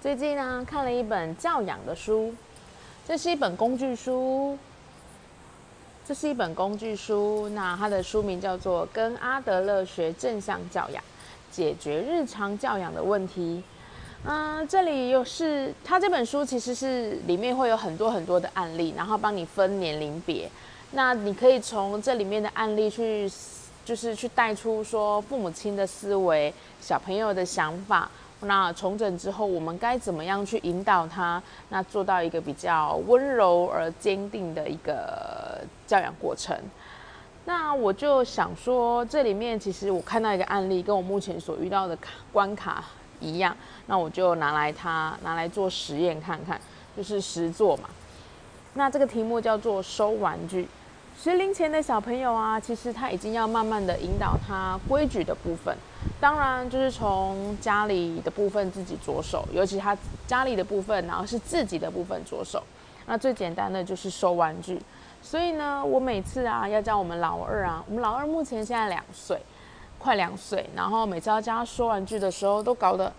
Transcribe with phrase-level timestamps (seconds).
[0.00, 2.34] 最近呢看了一本教养的书，
[3.06, 4.56] 这是一本工具书。
[6.08, 11.04] 这是一本工具书，那它的书名叫做《跟阿德勒学正向教养，
[11.52, 13.62] 解决日常教养的问题》。
[14.28, 20.50] 嗯，这里又是它这本书其实是里面会有很多很多的案例，然后帮你分年龄别。
[20.92, 23.30] 那你可以从这里面的案例去，
[23.84, 28.10] 就是去带出说父母亲的思维、小朋友的想法。
[28.42, 31.42] 那重整之后，我们该怎么样去引导他？
[31.68, 36.56] 那做到一个比较温柔而坚定的一个教养过程。
[37.44, 42.84] 那我就想说，这里面其实我看到一个案例，跟我目前所遇到的卡关卡
[43.20, 43.56] 一样。
[43.86, 46.60] 那我就拿来它拿来做实验看看，
[46.96, 47.90] 就是实做嘛。
[48.74, 50.66] 那这个题目叫做收玩具。
[51.22, 55.76] 学龄前的小朋友啊，其实他已经要慢慢的引导他规矩的部分。
[56.18, 59.94] 当然，就是从家里的部分自己着手，尤其他
[60.26, 62.62] 家里的部分，然后是自己的部分着手。
[63.04, 64.80] 那最简单的就是收玩具。
[65.20, 69.38] 所以呢，我每次啊要教我们老二啊，我们老二目前现在两岁，
[69.98, 73.12] 快两岁，然后每次要教他收玩具的时候，都搞得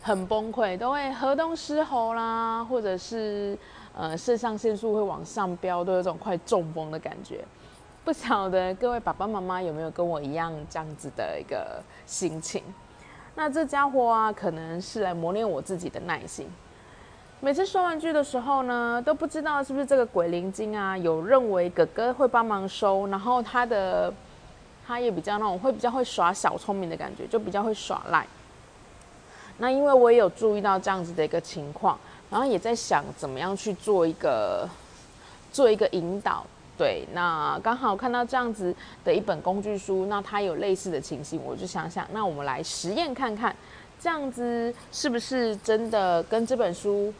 [0.00, 3.58] 很崩溃，都会河东狮吼啦，或者是
[4.00, 7.44] 呃肾上腺素会往上飙，都有种快中风的感觉。
[8.02, 12.62] 不晓得各位爸爸妈妈有没有跟我一样这样子的一个心情？
[13.34, 16.48] 那这家伙啊，可能是来磨练我自己的耐心。
[17.40, 24.12] 每次收玩具的时候呢，都不知道是不是这个鬼灵精啊，有认为哥哥会帮忙收，然后他的
[24.86, 28.26] 他也比较那种会比较会耍小聪明的感觉，就比较会耍赖。
[29.58, 31.98] 那因为我也有注意到这样子的一个情况，
[32.30, 34.68] 然后也在想怎么样去做一个
[35.52, 36.46] 做一个引导。
[36.78, 38.74] 对，那刚好看到这样子
[39.04, 43.54] 的一本工具书，那它有类似的情形，我就想想，那我们来实验看看，
[44.00, 47.12] 这样子是不是真的跟这本书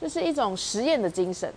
[0.00, 1.52] 就是一种实验的精神？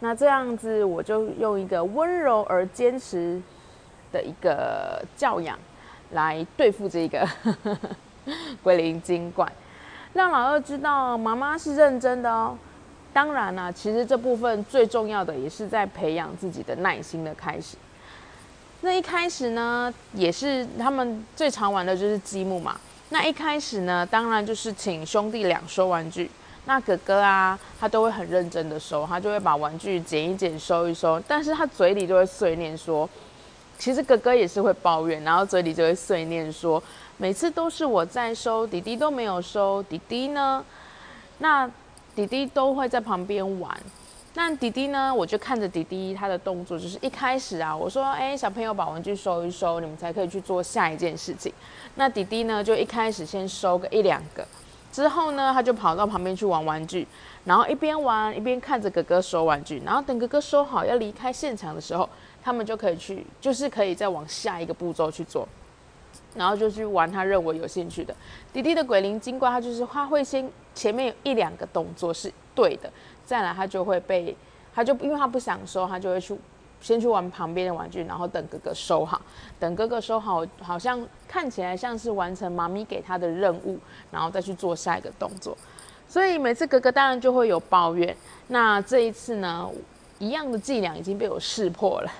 [0.00, 3.38] 那这样子，我就用一个温柔而坚持
[4.10, 5.58] 的一个教养
[6.12, 7.28] 来对付这个
[8.64, 9.46] 鬼灵精怪，
[10.14, 12.56] 让老二知道妈妈是认真的哦。
[13.12, 17.76] 当然啦，其实这部分最重要的也是在培养自己的耐心的开始。
[18.80, 22.76] 那一开始呢，也是他们最常玩的就是积木嘛。
[23.10, 26.30] 那一开始呢，当然就是请兄弟俩收玩具。
[26.64, 31.20] 那哥哥啊，他都会很认真的收，他就会把玩具捡一捡，收一收。
[31.26, 33.08] 但是他嘴里就会碎念说，
[33.78, 36.82] 其实哥哥也是会抱怨，然后嘴里就会碎念说，
[37.22, 40.64] 每次都是我在收，弟弟都没有收，弟弟呢？
[41.38, 41.70] 那。
[42.14, 43.74] 弟弟都会在旁边玩，
[44.34, 45.14] 那弟弟呢？
[45.14, 51.50] 我就看着弟弟他的动作，就是一开始啊，我说：“哎，小朋友把玩具收一收，你们才可以去做下一件事情。”
[51.96, 54.46] 那弟弟呢，就一开始先收个一两个，
[54.92, 57.08] 之后呢，他就跑到旁边去玩玩具，
[57.44, 62.06] 然后一边玩一边看着哥哥收玩具，然后等哥哥收好要离开现场的时候，
[62.44, 65.48] 他们就可以去，就是可以再往下一个步骤去做。
[66.34, 68.14] 然后就去玩他认为有兴趣的。
[68.52, 72.90] 弟弟的鬼灵精怪，他就是他会先前面有一两个动作是对的，
[73.24, 74.36] 再来他就会被
[74.74, 76.36] 他就因为他不想收，他就会去
[76.80, 79.20] 先去玩旁边的玩具，然后等哥哥收好。
[79.60, 83.78] 等哥哥收好，好像看起来像是完成妈咪给他的任务，
[84.10, 85.56] 然后再去做下一个动作。
[86.08, 88.14] 所以每次哥哥当然就会有抱怨。
[88.48, 89.70] 那这一次呢，
[90.18, 92.12] 一样的伎俩已经被我识破了。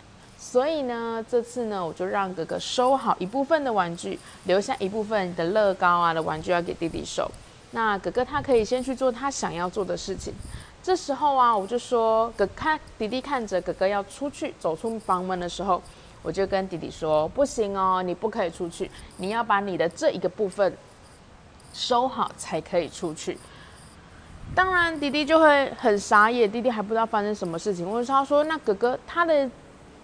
[0.45, 7.31] 所以呢，这次呢，我就让哥哥收好一部分的玩具，留下一部分的乐高啊的玩具要给弟弟收。
[7.71, 10.35] 那哥哥他可以先去做他想要做的事情。
[10.83, 15.81] 这时候啊，我就说，哥看弟弟看着哥哥要出去走出房门的时候，
[16.23, 20.77] 我就跟弟弟说，不行哦，你不可以出去，你要把你的这一个部分
[21.73, 23.39] 收好才可以出去。
[24.57, 27.89] 当然，弟弟就会很傻眼，弟弟还不知道发生什么事情。
[27.89, 29.49] 我就说，他说，那哥哥他的。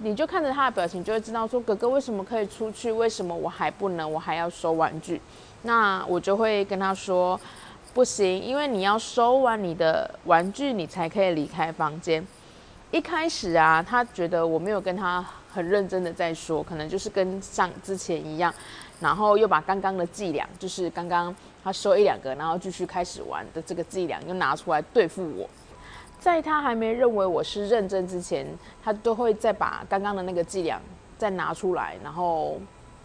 [0.00, 5.20] 你就看着他的表情，就会知道说哥哥为什么可以出去，为什么我还不能，我还要收玩具。
[5.62, 7.38] 那我就会跟他说，
[7.92, 12.24] 不行，因为你要收完你的玩具，你才可以离开房间。
[12.92, 18.54] 一开始啊，他觉得我没有跟他很认真的在说，可能就是跟上之前一样，
[19.00, 21.34] 然后又把刚刚的伎俩，就是刚刚
[21.64, 25.50] 他收一两个，然后继续开始玩的这个伎俩，又拿出来对付我。
[26.28, 28.46] 在他还没认为我是认真之前，
[28.84, 30.78] 他都会再把刚刚的那个伎俩
[31.16, 32.58] 再拿出来，然后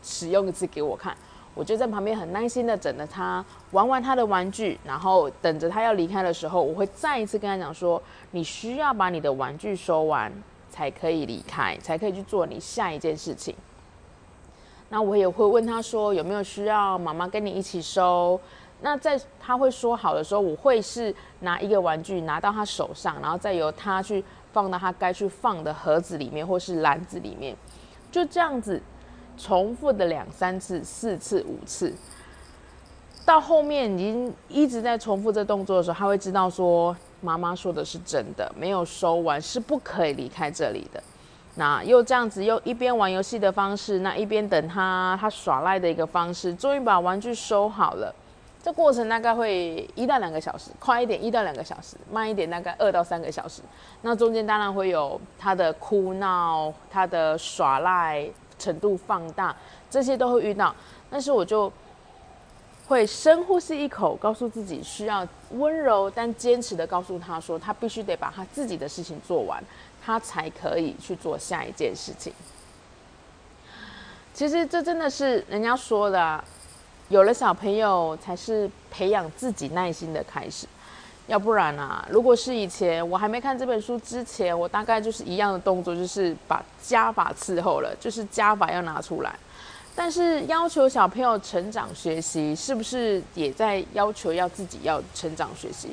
[0.03, 1.15] 使用一次给我看。
[1.55, 10.29] 我就在旁边很耐心的等着他玩完他的玩具，然后等着他要离开的时候，我会再一次跟他讲说：你需要把你的玩具收完，
[10.69, 13.55] 才可以离开，才可以去做你下一件事情。
[14.89, 18.37] 那我也会问他说有没有需要妈妈跟你一起收。
[18.83, 27.57] 那在他会说好的时候，我会是拿一个玩具拿到他手上，然后再由他去放到他该去放的盒子里面或是篮子里面，
[28.11, 28.79] 就这样子。
[29.35, 31.91] 重复的两三次、四次、五次，
[33.25, 41.01] 到后面已经一直在重复这动作的时候，他会知道说妈妈说的是真的，没有收完是不可以离开这里的。
[41.55, 48.13] 那又这样子又一边玩游戏的方式，那一边等他他耍赖的一个方式，终于把玩具收好了。
[48.63, 53.61] 这过程大概会一到两个小时，快一点一到两个小时，慢一点大概二到三个小时。
[54.01, 58.27] 那中间当然会有他的哭闹，他的耍赖。
[58.59, 59.53] 程度放大，
[59.89, 60.73] 这些都会遇到，
[61.09, 61.69] 但是我就
[62.87, 69.61] 会深呼吸一口，告诉自己需要温柔但坚持的告诉他说，他必须得把他自己的事情做完，
[70.01, 72.31] 他才可以去做下一件事情。
[74.33, 76.41] 其实这真的是人家说的，
[77.13, 80.65] 有了小朋友才是培养自己耐心的开始。
[81.27, 89.35] 要不然啊，如果是以前我还没看这本书之前，我大概就是一样的动作，就是把加法伺候了，就是加法要拿出来。
[89.93, 95.89] 但是要求小朋友成长学习，是不是也在要求要自己要成长学习？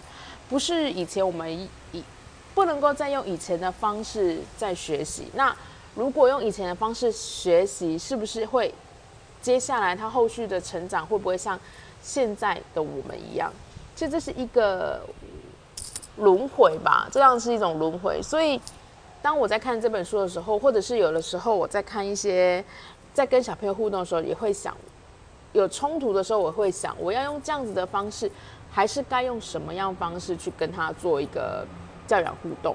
[0.48, 2.02] 不是以前我们以
[2.54, 5.26] 不能够再用以前的方式在学习。
[5.34, 5.54] 那
[5.94, 8.74] 如果用以前的方式学习，是不是会
[9.40, 11.58] 接下来他后续的成长会不会像
[12.02, 13.52] 现在的我们一样？
[13.94, 15.00] 其实这是一个
[16.16, 18.20] 轮回吧，这样是一种轮回。
[18.22, 18.60] 所以，
[19.20, 22.64] 当我在看这本书的时候，或者是有的时候我在看一些，
[23.12, 24.74] 在跟小朋友互动的时候，也会想，
[25.52, 28.30] 有冲突的时候，我会想，我要用这样子的方式，
[28.70, 31.66] 还是该用什么样方式去跟他做一个
[32.06, 32.74] 教养互动？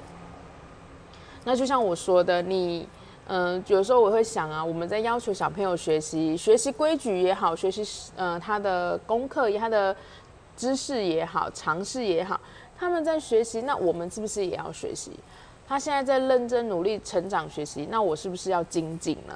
[1.43, 2.87] 那就像我说的，你，
[3.27, 9.95] 嗯，有时候我会想啊，我们在要求小朋友学习，学习规矩也好，学习，呃，他的功课，他的。
[10.57, 12.39] 知识也好，尝试也好，
[12.79, 15.11] 他们在学习，那我们是不是也要学习？
[15.67, 19.35] 他现在在认真努力成长学习，那我是不是要精进呢？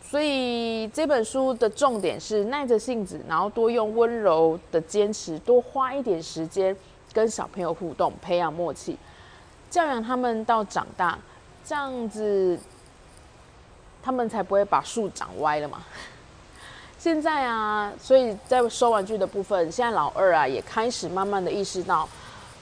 [0.00, 6.74] 所以这本书的重点是耐着性子，然后多用温柔的坚持，多花一点时间
[7.12, 8.96] 跟小朋友互动，培养默契，
[9.68, 11.18] 教养他们到长大，
[11.66, 12.58] 这样子
[14.04, 15.82] 他们才不会把树长歪了嘛。
[16.98, 22.08] 现在啊，所以在收玩具的部分，现在老二啊也开始慢慢的意识到，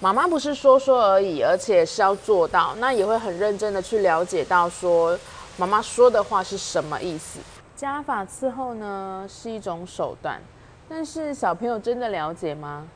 [0.00, 5.18] 妈妈不是说说而已，而且是要做到，那也会很认真的去了解到说，
[5.56, 7.40] 妈妈说的话是什么意思。
[7.76, 10.40] 加法伺候呢是一种手段，
[10.88, 12.86] 但是小朋友真的了解吗？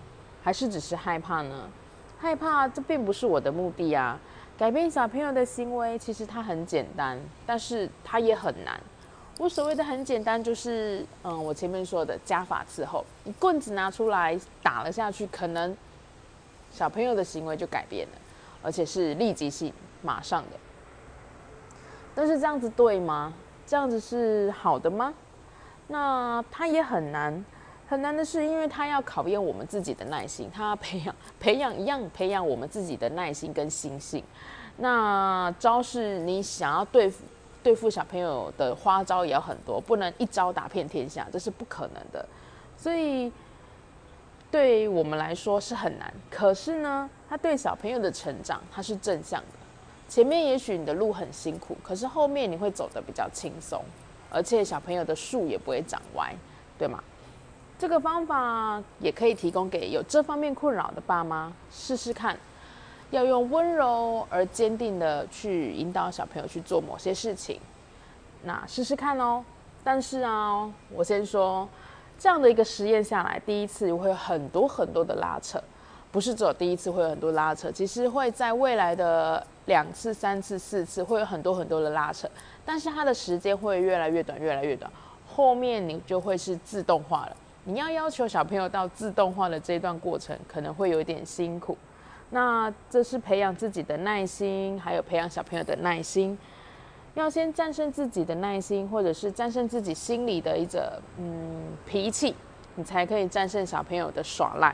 [0.42, 1.68] 还是只是害怕呢？
[2.18, 4.18] 害怕这并不是我的目的啊。
[4.58, 8.80] 改变小朋友的行为其实它很简单，但是它也很难。
[9.38, 15.76] 我所谓的很简单，就是嗯，我前面说的加法伺候，一棍子拿出来打了下去，可能
[16.70, 18.18] 小朋友的行为就改变了，
[18.62, 20.56] 而且是立即性、马上的。
[22.14, 23.34] 但是这样子对吗？
[23.66, 25.12] 这样子是好的吗？
[25.88, 27.44] 那它也很难，
[27.88, 34.22] 很难的是，因为他要考验我们自己的耐心，他要培养、培养一样培养我们自己的耐心跟心性。
[34.76, 37.24] 那招式你想要对付。
[37.62, 42.24] 对付小朋友的花招也要很多，不能一招打遍天下，这是不可能的。
[42.76, 43.32] 所以
[44.52, 46.14] 对我们来说是很难。
[46.30, 49.58] 可是呢，他对小朋友的成长，他是正向的。
[50.08, 53.82] 前面也许你的路很辛苦，可是后面你会走得比较轻松，
[54.30, 56.32] 而且小朋友的树也不会长歪，
[56.78, 57.02] 对吗？
[57.78, 62.36] 这个方法也可以提供给有这方面困扰的爸妈试试看。
[63.10, 67.60] 要用温柔而坚定的去引导小朋友去做某些事情，
[68.42, 69.44] 那试试看哦。
[69.84, 71.68] 但是啊，我先说，
[72.18, 75.62] 这样的一个实验下来，第一次会有很多很多的拉扯，
[76.10, 82.28] 不是只有第一次会有很多拉扯，其实会在未来的两次、三次、四次会有很多很多的拉扯，
[82.64, 84.90] 但是它的时间会越来越短，越来越短，
[85.32, 87.36] 后面你就会是自动化了。
[87.68, 91.76] 你要要求小朋友到自动化的这段过程，可能会有点辛苦。
[92.30, 96.38] 那这是培养自己的耐心，还有培养小朋友的耐心。
[97.14, 100.80] 要先战胜自己的耐心，或者是战胜自己心里的一种
[101.18, 102.36] 嗯脾气，
[102.76, 104.72] 你才可以战胜小朋友的耍赖。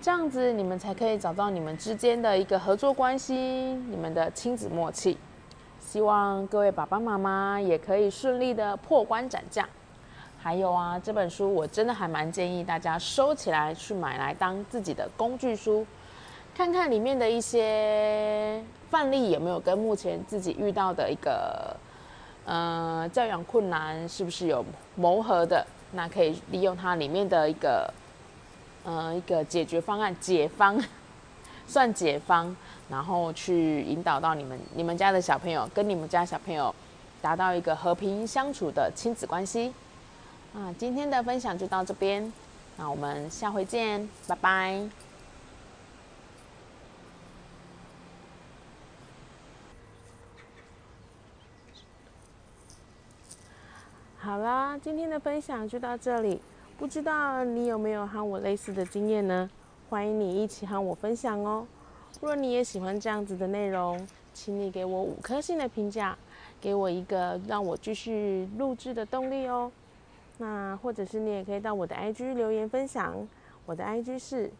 [0.00, 5.18] 这样子，你们才可以找到你们之间的一个合作关系，你们的亲子默契。
[5.78, 9.68] 希望各位爸爸妈妈也可以顺利的破关斩将。
[10.40, 15.86] 还有啊，这本书我真的还蛮建议大家收起来，去买来当自己的工具书，
[16.54, 21.76] 看看里面的一些范例有没有跟目前自己遇到的一个
[22.46, 24.64] 呃教养困难是不是有
[24.94, 25.66] 谋合的？
[25.92, 27.92] 那可以利用它里面的一个。
[28.84, 30.82] 呃，一个解决方案，解方，
[31.66, 32.56] 算解方，
[32.88, 36.74] 然后去引导到你们、你们家的小朋友，跟你们家小朋友
[37.20, 39.74] 达到一个和平相处的亲子关系。
[40.54, 42.32] 啊，今天的分享就到这边，
[42.76, 44.88] 那我们下回见，拜拜。
[54.18, 56.40] 好啦，今天的分享就到这里。
[56.76, 59.48] 不知道你有没有和我类似的经验呢？
[59.88, 61.66] 欢迎你一起和我分享哦。
[62.20, 66.16] 若你也喜欢这样子的内容，请你给我五颗星的评价，
[66.60, 69.70] 给我一个让我继续录制的动力哦。
[70.38, 73.28] 那或者是你也可以到我的 IG 留言分享，
[73.66, 74.50] 我的 IG 是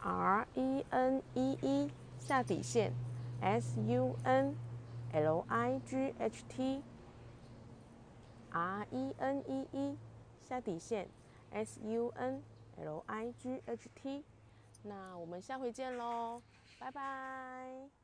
[0.00, 2.92] R E N E E 下底线
[3.40, 4.54] S U N
[5.12, 6.82] L I G H T
[8.50, 9.96] R E N E E
[10.40, 11.08] 下底线。
[11.50, 12.42] S U N
[12.76, 14.22] L I G H T，
[14.82, 16.42] 那我们下回见喽，
[16.78, 17.97] 拜拜。